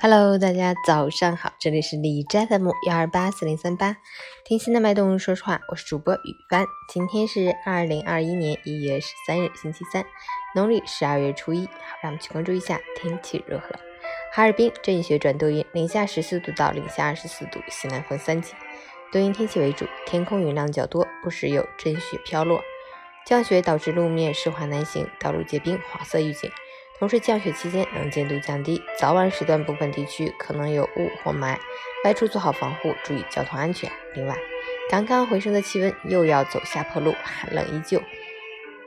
[0.00, 3.96] Hello，大家早上好，这里是李斋 FM 幺二八四零三八，
[4.44, 6.64] 听心的脉动说实话，我是主播雨帆。
[6.88, 10.06] 今天是二零二一年一月十三日，星期三，
[10.54, 11.66] 农历十二月初一。
[11.66, 13.70] 好，让我们去关注一下天气如何。
[14.32, 18.54] 哈尔滨阵雪转多云，零下十四度到零下二十四度，西南风三级，
[19.10, 22.62] 多云天气为主，天空云量较多，不时有阵雪飘落。
[23.26, 26.48] 降雪导致路面湿滑难行，道路结冰，黄色预警。
[26.98, 31.56] 同时，降雪期间能见度降低，早晚时段部分地区可能有雾或霾，
[32.04, 33.88] 外出做好防护，注意交通安全。
[34.14, 34.36] 另外，
[34.90, 38.02] 刚刚回升的气温又要走下坡路，寒冷依旧，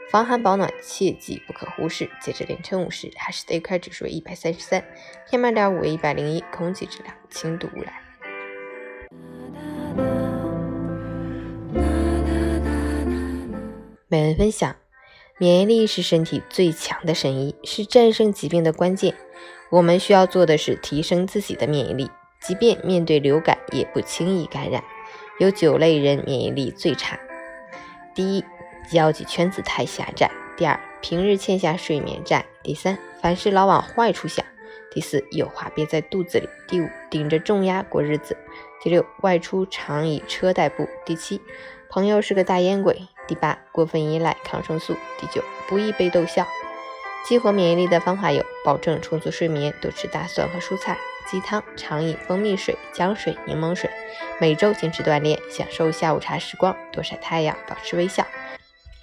[0.09, 2.09] 防寒保暖切记不可忽视。
[2.19, 4.83] 截至凌晨五时，还是 AQI 指数为一百三十三
[5.29, 7.93] ，PM 二点五为一百零一，空气质量轻度污染。
[14.09, 14.80] 每文分享。
[15.41, 19.15] 免疫力是身体最强的神医，是战胜疾病的关键。
[19.71, 24.83] 我们需要做的是提升自己的免疫力，即便面对流感也不轻易感染。
[25.39, 27.19] 有九类人免疫力最差：
[28.13, 28.45] 第一，
[28.87, 34.45] 交际圈子太狭窄；第二，平日欠下睡眠债；第三，凡事老往坏处想；
[34.91, 38.35] 第四，有话憋在肚子里；第五，顶着重压过日子；
[38.83, 41.41] 第六，外出常以车代步；第七，
[41.91, 43.05] 朋友是个大烟鬼。
[43.27, 44.95] 第八，过分依赖抗生素。
[45.19, 46.47] 第九，不易被逗笑。
[47.27, 50.97] 激活免疫力的方法有：保证充足睡眠，多吃大蒜和蔬菜，
[51.29, 53.89] 鸡汤，常饮蜂蜜水、姜水、柠檬水。
[54.39, 58.25] 每周坚持锻炼，享受下午茶时光，多晒太阳，保持微笑。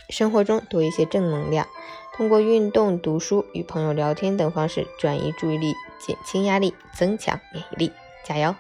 [0.09, 1.69] 生活中多一些正能量，
[2.15, 7.93] 通过运动、读书、与朋友聊天等方式转移注意力，减轻压力，增强免疫力。
[8.25, 8.55] 加油！